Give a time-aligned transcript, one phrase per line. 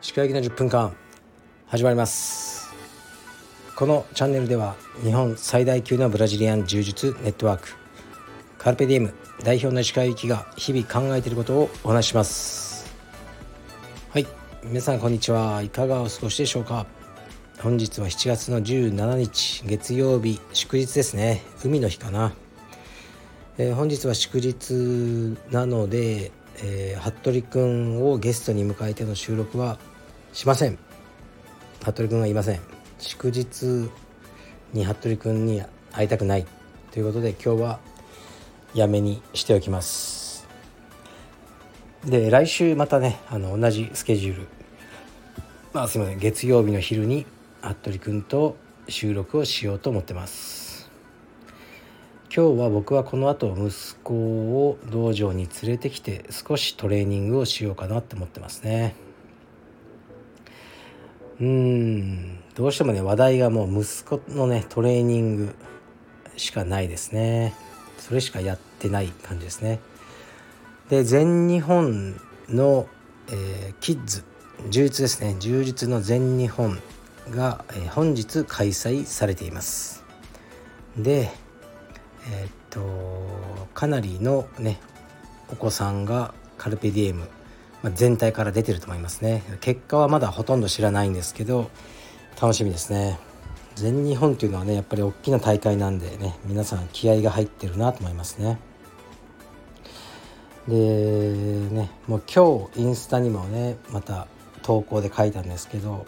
[0.00, 0.94] 歯科医の10分間
[1.66, 2.72] 始まります。
[3.74, 7.70] このチャンネルでは日本最大級のブラジリアン柔術ネットワーク。
[8.58, 12.94] カルペディエム代表の石川由紀が日々考えていることをお話します。
[14.10, 14.26] はい。
[14.62, 15.62] 皆さんこんにちは。
[15.62, 16.86] いかがお過ごしでしょうか？
[17.60, 21.42] 本日は7月の17日月曜日祝日ですね。
[21.64, 22.32] 海の日かな、
[23.60, 26.30] えー、本日は祝日なので、
[26.62, 29.80] えー、服部くんをゲストに迎えての収録は
[30.32, 30.78] しません。
[31.82, 32.60] 服部くんはいません。
[33.00, 33.90] 祝日
[34.72, 35.60] に服部くんに
[35.90, 36.46] 会いたくない
[36.92, 37.80] ということで今日は
[38.74, 40.46] やめにしておきます。
[42.04, 44.48] で来週またねあの同じスケジュール。
[45.72, 46.18] まあすいません。
[46.20, 47.26] 月曜日の昼に
[47.60, 48.56] 服部君と
[48.88, 50.57] 収録をしようと思ってます。
[52.34, 58.94] 今日は僕はこの後息子を道場に連れてきて少しトレーニングをしようかなって思ってますね。
[61.40, 65.54] うんどうしてもね話題がもう息子のねトレーニング
[66.36, 67.54] しかないですね。
[67.98, 69.80] それしかやってない感じですね。
[70.90, 72.88] で全日本の、
[73.28, 74.22] えー、キッズ
[74.68, 75.36] 充実ですね。
[75.40, 76.78] 充実の全日本
[77.30, 80.04] が、えー、本日開催されています。
[80.98, 81.30] で
[82.30, 84.78] えー、っとかなりのね
[85.50, 87.28] お子さんがカルペディエム、
[87.82, 89.42] まあ、全体から出てると思いますね。
[89.60, 91.70] 結果はまだほとんど知らないんですけど
[92.40, 93.18] 楽しみですね。
[93.74, 98.58] 全日本っていうのはねやっぱり大きな大会なんでね皆さん気合が入ってるなと思いますね。
[100.66, 104.26] でねもう今日インスタにもねまた
[104.62, 106.06] 投稿で書いたんですけど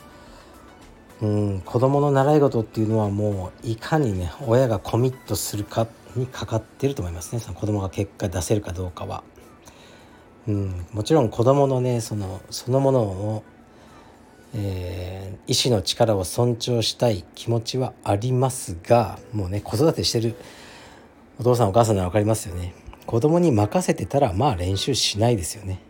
[1.22, 7.41] うん子どもの習い事っていうのはもういかにね親がコミットするかっにかかってると思いますね。
[7.41, 9.22] その子どもが結果出せるかどうかは。
[10.48, 13.44] うん、もちろん子どものねそのそのものを、
[14.55, 20.34] えー、意志の力を尊重したい気持ちはありますがもうね子育てしてる
[21.38, 22.75] お父さんお母さんなら分かりますよね。
[23.06, 25.81] 子供に任せてたらまあ練習しないですよね。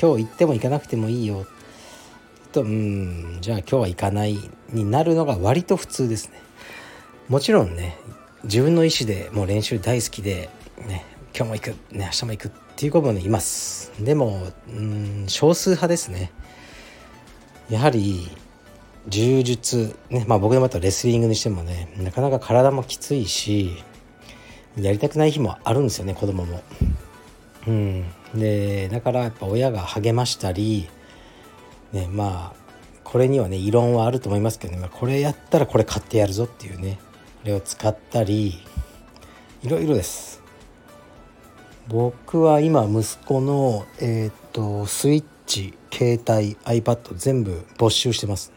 [0.00, 1.46] 今日行っても行かなくてもいいよ。
[2.52, 4.38] とうんじゃあ今日は行かない
[4.70, 6.40] になるのが割と普通ですね。
[7.28, 7.96] もちろんね
[8.44, 11.04] 自分の意思でもう練習大好きでね
[11.34, 13.92] 今日も行く、ね、明日も行くっていう子もねいます。
[14.02, 16.32] でもうん少数派ですね。
[17.70, 18.28] やはり
[19.08, 23.82] 柔術ねまあ僕でもまたレスリングにしてもねなかなか体もきついし
[24.76, 26.62] やりたくない日もあるんですよね子供も。
[27.66, 28.04] うん。
[28.34, 30.88] でだからやっぱ親が励ましたり
[31.92, 32.62] ねまあ
[33.04, 36.98] これにはね異論はあると思いますけどね、まあ、これやったらこれ買ってやるぞっていうね。
[37.44, 38.62] れを使ったり
[39.62, 40.42] いろいろです。
[41.88, 48.56] 僕は今息子のえっ、とスイッチ携帯 iPad 全部没収してますね。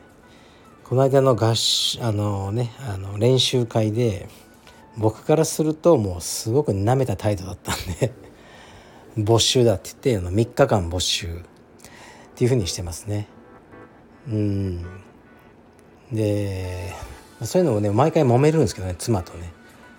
[0.83, 1.53] この間の合
[2.01, 4.29] あのねあの練習会で
[4.97, 8.13] 僕からするともうすごくなめた態度だったんで
[9.17, 11.31] 没収だって言って3日間没収っ
[12.35, 13.27] ていうふうにしてますね。
[14.27, 14.85] うん。
[16.11, 16.84] で
[17.43, 19.51] そういうのをね毎回揉めるんですけどね妻とね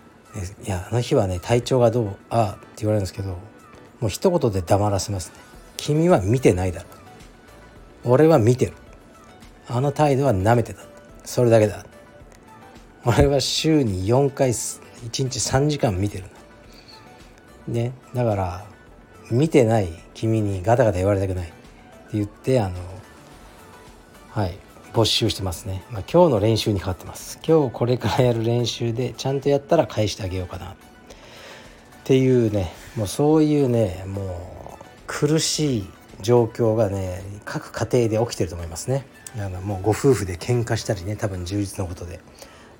[0.65, 2.17] 「いやあの日はね体調がどう？
[2.31, 3.31] ああ」って言われるんですけど
[4.01, 5.35] もう一言で黙らせますね
[5.77, 6.87] 「君は見てないだろ
[8.05, 8.73] 俺は見てる
[9.69, 10.83] あの態度はなめてた
[11.25, 11.85] それだけだ
[13.05, 16.25] 俺は週に4回1日3時間見てる
[17.69, 18.67] ねだから
[19.31, 21.55] 見てない君にガタガタ言われたくないって
[22.15, 22.77] 言ってあの
[24.31, 24.59] はい。
[24.97, 27.39] 没収してますね、まあ、今日の練習にかかってます。
[27.47, 30.71] 今日これからやる練習でちゃんとやったら返してあげようかな。
[30.71, 30.75] っ
[32.05, 35.91] ていうねもうそういうねもう苦しい
[36.23, 39.05] 状況がね各家庭で起きてると思いますね。
[39.37, 42.21] あのもうご夫婦で喧嘩したりね多分充実のことで。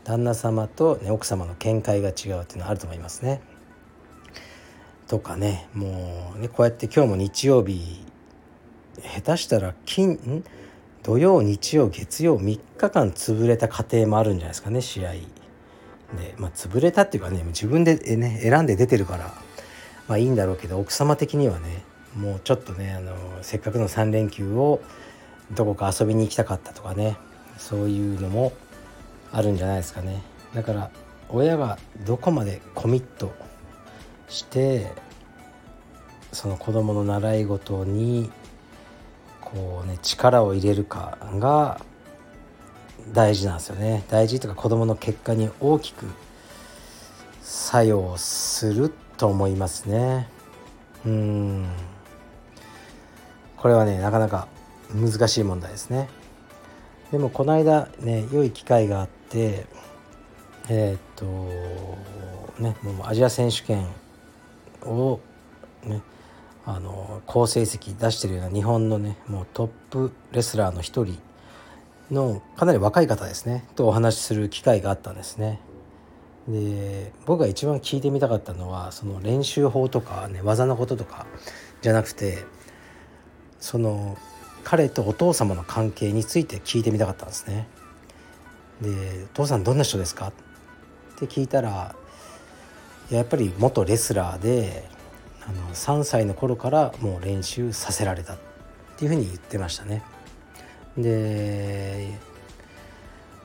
[0.05, 3.43] 旦那様と、ね、奥様の見解が違うっていうのはあると思いますね。
[5.07, 8.07] とかねもうねこうやって今日も日曜日
[9.03, 10.43] 下手したら金
[11.07, 15.13] 土曜日曜月曜3日間潰れた家庭もあるんじゃないですかね試合。
[15.13, 19.33] でまあ潰れたっていうかね自分で、ね、選んで出てるから
[20.09, 21.85] まあいいんだろうけど奥様的にはね
[22.17, 24.81] もうちょっとねあのせっかくの3連休を
[25.53, 27.17] どこか遊びに行きたかったとかね
[27.57, 28.53] そういうのも
[29.31, 30.23] あるんじゃないですかね。
[30.55, 30.91] だから
[31.29, 33.33] 親がどこまでコミット
[34.29, 34.91] して
[36.33, 38.29] その子供の習い事に
[39.47, 41.81] こうね力を入れるかが
[43.13, 44.05] 大事なんですよね。
[44.09, 46.07] 大事とか子どもの結果に大きく
[47.43, 50.29] 作用すると思いますね。
[51.05, 51.69] うん。
[53.57, 54.49] これはねなかなか
[54.93, 56.09] 難しい問題ですね。
[57.13, 59.67] でもこの間ね良い機会があって
[60.69, 61.25] えー、っと
[62.61, 63.87] ねもうアジア選手権
[64.83, 65.21] を
[65.85, 66.03] ね
[66.65, 71.19] あの好成績出してるような日本のねもうトップレスラーの一人
[72.11, 75.61] のかなり若い方ですねとお話しする機会があったんですね。
[76.49, 81.27] で僕が一番聞いてみたかったのはその練習法とか、ね、技のこととか
[81.83, 82.45] じゃなくて
[83.59, 84.17] その
[84.63, 87.69] 彼とお父様の関係について聞いてみたかったんですね。
[88.81, 90.29] で「お父さんどんな人ですか?」
[91.17, 91.95] って聞いたら
[93.11, 94.89] やっぱり元レスラーで
[95.47, 98.39] あの3歳の頃からもう練習させられたっ
[98.97, 100.03] ていうふうに言ってましたね。
[100.97, 102.19] で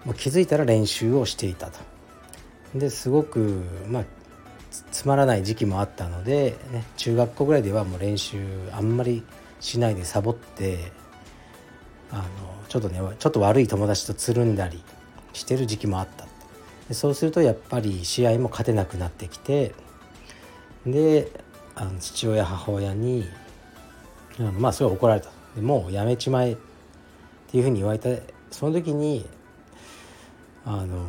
[0.06, 1.80] も気づいたら練習をしていたと。
[2.75, 4.03] ですごくまあ
[4.92, 8.39] つまらない時期もあったので、ね、中学校ぐらいではもう練習
[8.71, 9.24] あんまり
[9.59, 10.92] しないでサボって
[12.12, 12.24] あの
[12.69, 14.81] ちょっとねちょっと悪い友達とつるんだり
[15.33, 16.25] してる時期もあった
[16.88, 19.74] でそうするとやっぱり試合も勝てなくなってきて
[20.86, 21.31] で
[21.75, 23.27] あの父親母親に
[24.39, 25.29] あのまあすごい怒られた。
[25.56, 26.57] でもうやめちまえっ
[27.47, 29.25] ていうふうに言われてその時に
[30.65, 31.06] あの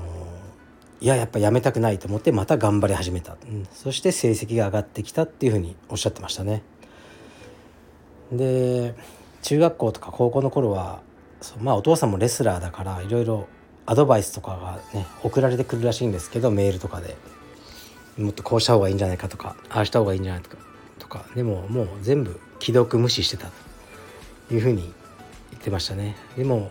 [1.00, 6.62] いややっぱやめたくないと思ってまた頑張り始めた、うん、そして成績が上がってきたっていうふうにおっしゃってましたね。
[8.32, 8.94] で
[9.42, 11.00] 中学校とか高校の頃は
[11.60, 13.48] まあお父さんもレスラーだからいろいろ
[13.84, 17.16] アドバイスとかがね送られてくるらしいんですけどメールとかで。
[18.18, 20.56] もっとこうした方がいいんじゃないかとかああした方がいいんじゃないか
[20.98, 21.24] とか。
[21.34, 23.50] でももう全部既読無視してた
[24.48, 24.92] というふうに
[25.50, 26.16] 言ってましたね。
[26.36, 26.70] でも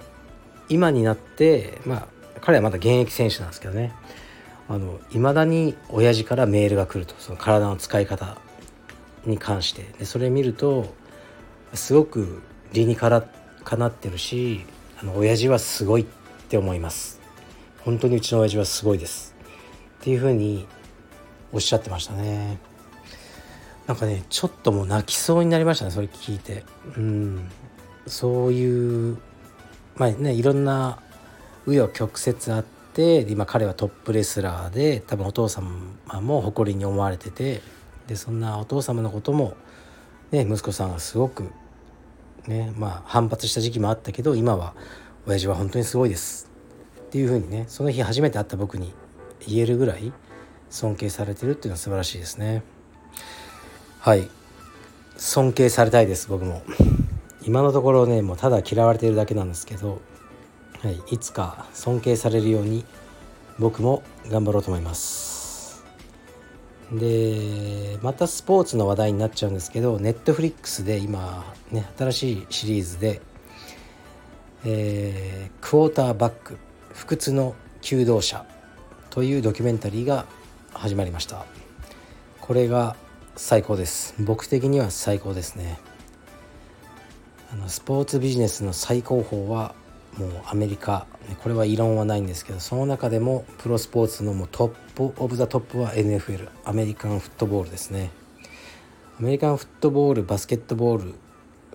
[0.69, 2.07] 今になってまあ
[2.41, 3.93] 彼はまだ現役選手なんですけどね。
[4.69, 7.15] あの未だに親父からメールが来ると。
[7.19, 8.37] その体の使い方
[9.25, 9.83] に関して。
[9.99, 10.93] でそれ見ると
[11.73, 12.41] すごく
[12.71, 13.23] 理にかな
[13.63, 14.65] かなってるし
[15.01, 16.05] あの親父はすごいっ
[16.47, 17.19] て思います。
[17.83, 19.35] 本当にうちの親父はすごいです。
[19.99, 20.67] っていうふうに
[21.53, 22.59] おっしゃってましたね。
[23.87, 26.63] なんかねちょっともう泣きそうになりましたねそれ聞いて。
[26.97, 27.49] うん。
[28.07, 29.17] そういう
[29.95, 30.99] まあねいろんな
[31.67, 32.63] 紆余曲折あっ
[32.93, 35.69] て今彼はトップレスラーで多分お父様
[36.21, 37.61] も誇りに思われてて
[38.07, 39.55] でそんなお父様のことも、
[40.31, 41.51] ね、息子さんがすごく、
[42.47, 44.73] ねまあ、反発した時期もあったけど今は
[45.27, 46.49] 親父は本当にすごいです
[46.99, 48.93] っていうふうにねその日初めて会った僕に
[49.47, 50.11] 言えるぐらい
[50.71, 52.63] 尊敬されてるっていうのは素晴らしいですね。
[53.99, 54.27] はい。
[55.17, 56.63] 尊敬されたいです僕も。
[57.43, 60.01] 今のところねもうただ嫌われてるだけなんですけど、
[60.81, 62.85] はい、いつか尊敬されるように
[63.59, 65.83] 僕も頑張ろうと思います。
[66.91, 73.21] でまたスポーツの話題になっちゃうんですけどネットフリックスで今ね新しいシリーズで、
[74.65, 76.57] えー、クォーターバック
[76.93, 78.45] 不屈の求道者
[79.09, 80.25] というドキュメンタリーが
[80.73, 81.45] 始まりました。
[82.39, 82.95] これが
[83.35, 84.15] 最高です。
[84.19, 85.79] 僕的には最高ですね。
[87.51, 89.75] あのスポーツビジネスの最高峰は
[90.17, 91.05] もうアメリカ。
[91.43, 98.11] これは異論はないんですけどその中でもプロスポーツのもう top of the top は NFL アメリカンフットボールですね。
[99.19, 101.15] アメリカンフットボールバスケットボール、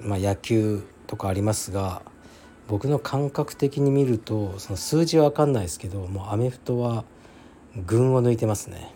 [0.00, 2.02] まあ、野球とかありますが
[2.66, 7.04] 僕の感覚的に見るとその数字は分かんないですけどもうアメフトは
[7.84, 8.94] 群を抜いてますね。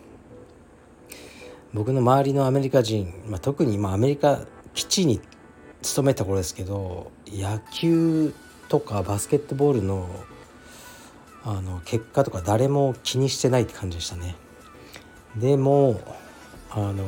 [1.73, 4.41] 僕の周りのアメリカ人、まあ、特に今アメリカ
[4.75, 5.21] 基地に
[5.83, 8.35] 勤めた頃ですけど野球
[8.69, 10.09] とかバスケットボールの
[11.43, 14.37] あの結果とか誰も気にしてないって感じでしたね。
[15.37, 16.01] でも
[16.71, 17.05] あの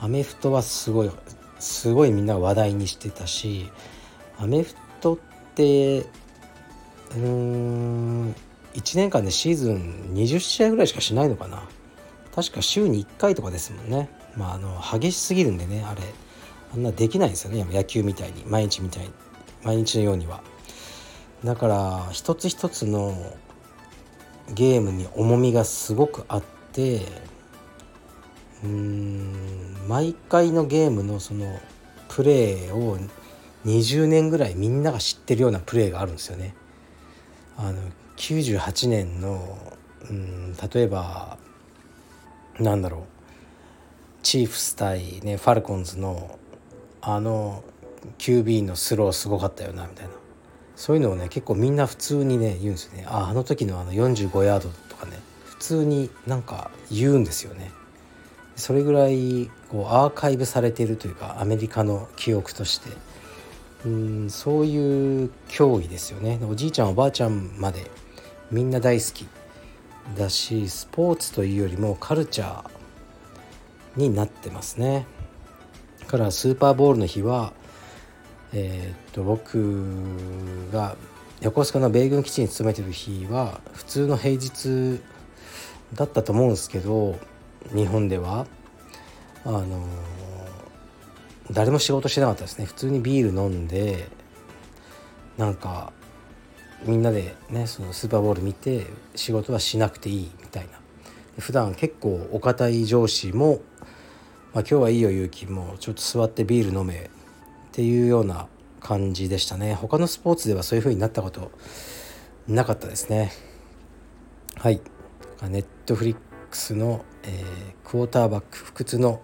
[0.00, 1.10] アメフトはすごい
[1.58, 3.70] すごいみんな話題にしてたし
[4.38, 5.18] アメフトっ
[5.54, 8.34] てうーん
[8.76, 11.62] 1年間でシーズン20試合ぐらいしかしないのかな。
[12.34, 14.10] 確か週に1回とかですもんね。
[14.36, 16.02] まああの激しすぎるんでねあれ。
[16.74, 17.66] あんなできないですよね。
[17.70, 18.44] 野球みたいに。
[18.46, 19.12] 毎日みたいに。
[19.62, 20.42] 毎日のようには。
[21.44, 23.14] だから一つ一つの
[24.54, 26.42] ゲームに重みがすごくあっ
[26.72, 27.00] て
[28.62, 31.58] うーん毎回のゲームのその
[32.08, 32.98] プレーを
[33.64, 36.54] 20年ぐらいみんなが知ってるようなプレーがあるんですよね。
[37.56, 37.80] あの
[38.16, 39.58] 98年の、
[40.08, 41.38] うん、例えば
[42.58, 43.02] なんだろう。
[44.22, 46.38] チーフス対、ね、ファルコンズの
[47.00, 47.62] あの
[48.18, 50.12] QB のスローすごかったよなみたいな。
[50.74, 53.04] そういうのをね結構みんな普通にね言うんですよね。
[53.08, 55.18] ああの時のあの45ヤードとかね。
[55.44, 57.70] 普通になんか言うんですよね。
[58.56, 62.90] それぐらいこうアーカイブされているというかアメリカの記憶として。
[63.84, 66.40] うんそういう競技ですよね。
[66.50, 67.88] おじいちゃんおばあちゃんまで
[68.50, 69.26] みんな大好き
[70.16, 72.70] だしスポーツというよりもカルチャー
[73.96, 75.06] になってますね。
[76.00, 77.52] だからスーパーボールの日は
[78.52, 80.96] えー、っと僕が
[81.40, 85.00] 横須賀の米軍基地に勤めてる日は普通の平日
[85.94, 87.18] だったと思うんですけど
[87.74, 88.46] 日本では
[89.44, 89.86] あの
[91.50, 92.64] 誰も仕事してなかったですね。
[92.64, 94.08] 普通にビール飲んで
[95.36, 95.92] なんか
[96.84, 100.80] みんなでねそのスーパーボール見て仕事はしなくていいみたいな。
[101.38, 103.60] 普段結構お堅い上司も、
[104.54, 107.08] まあ、今日はいいよ勇気もちょっと座ってビール飲めっ
[107.72, 108.46] ていうような
[108.80, 109.74] 感じでしたね。
[109.74, 111.50] 他のスポーツではそういう風になったこと
[112.48, 113.32] なかったですね。
[114.56, 114.80] はい。
[115.42, 116.16] ネットフリッ
[116.50, 119.20] クスの、えー、クォーターバック不屈の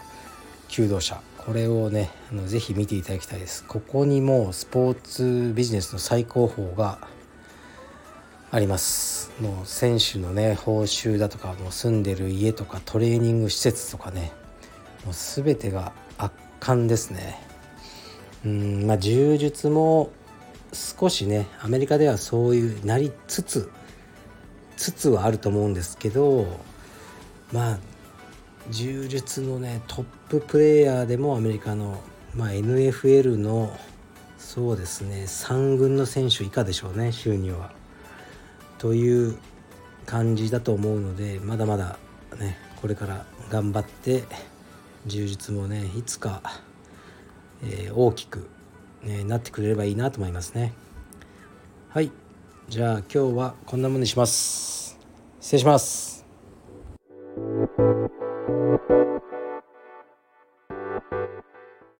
[0.69, 1.21] 求道者。
[1.39, 3.65] これをねあのぜひ見ていただきたいです。
[3.65, 6.99] ここにもスポーツビジネスの最高峰が
[8.55, 14.31] ありますもう選手のね報酬だとかもう住んでる家とかトレーニング施設とかね
[15.07, 17.41] もう全てが圧巻ですね
[18.45, 20.11] うんまあ柔術も
[20.75, 23.71] 少しねアメリカではそういうなりつつ
[24.77, 26.61] つつはあると思うんですけど
[27.53, 27.79] まあ
[28.69, 32.03] 柔術のねトッププレーヤーでもアメリカの、
[32.35, 33.75] まあ、NFL の
[34.37, 37.82] そうですね3軍の選手以下でしょうね収入は。
[38.83, 39.39] という
[40.07, 42.01] 感じだと思うのでまだまだ
[42.41, 44.25] ねこれから頑張って
[45.07, 46.43] 充実もねいつか、
[47.63, 48.49] えー、大きく、
[49.05, 50.73] ね、なってくれればいいなと思いますね。
[51.91, 52.11] はい
[52.69, 54.99] じゃあ今日はこんなもんにします。
[55.41, 56.12] 失礼します。